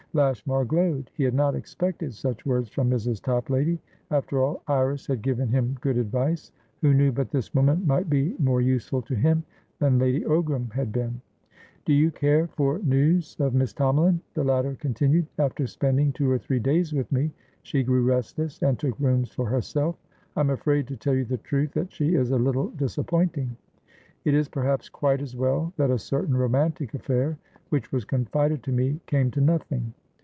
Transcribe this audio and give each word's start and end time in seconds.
Lashmar 0.13 0.65
glowed. 0.65 1.09
He 1.15 1.23
had 1.23 1.33
not 1.33 1.55
expected 1.55 2.13
such 2.13 2.45
words 2.45 2.67
from 2.69 2.89
Mrs. 2.89 3.21
Toplady. 3.21 3.79
After 4.09 4.43
all, 4.43 4.61
Iris 4.67 5.07
had 5.07 5.21
given 5.21 5.47
him 5.47 5.77
good 5.79 5.97
advice. 5.97 6.51
Who 6.81 6.93
knew 6.93 7.13
but 7.13 7.29
this 7.31 7.55
woman 7.55 7.87
might 7.87 8.09
be 8.09 8.35
more 8.37 8.59
useful 8.59 9.01
to 9.03 9.15
him 9.15 9.45
than 9.79 9.99
Lady 9.99 10.25
Ogram 10.25 10.69
had 10.73 10.91
been? 10.91 11.21
"Do 11.85 11.93
you 11.93 12.11
care 12.11 12.47
for 12.47 12.79
news 12.79 13.37
of 13.39 13.53
Miss 13.53 13.71
Tomalin?" 13.73 14.19
the 14.33 14.43
latter 14.43 14.75
continued. 14.75 15.27
"After 15.39 15.65
spending 15.65 16.11
two 16.11 16.29
or 16.29 16.37
three 16.37 16.59
days 16.59 16.91
with 16.91 17.09
me, 17.13 17.31
she 17.63 17.81
grew 17.81 18.03
restless, 18.03 18.61
and 18.61 18.77
took 18.77 18.99
rooms 18.99 19.31
for 19.31 19.47
herself. 19.47 19.95
I 20.35 20.41
am 20.41 20.49
afraid, 20.49 20.87
to 20.87 20.97
tell 20.97 21.13
you 21.15 21.23
the 21.23 21.37
truth, 21.37 21.71
that 21.75 21.89
she 21.89 22.15
is 22.15 22.31
a 22.31 22.37
little 22.37 22.67
disappointing; 22.71 23.55
it 24.25 24.33
is 24.33 24.49
perhaps 24.49 24.89
quite 24.89 25.21
as 25.21 25.37
well 25.37 25.71
that 25.77 25.89
a 25.89 25.97
certain 25.97 26.35
romantic 26.35 26.93
affair 26.93 27.37
which 27.69 27.93
was 27.93 28.03
confided 28.03 28.61
to 28.63 28.73
me 28.73 28.99
came 29.05 29.31
to 29.31 29.39
nothing. 29.39 29.93